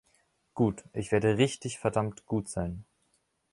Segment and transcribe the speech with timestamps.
[0.55, 2.85] Gut, ich werde richtig verdammt gut sein.